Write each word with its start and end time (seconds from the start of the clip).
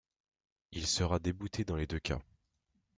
Il 0.71 0.87
sera 0.87 1.19
débouté 1.19 1.63
dans 1.63 1.75
les 1.75 1.85
deux 1.85 1.99
cas. 1.99 2.23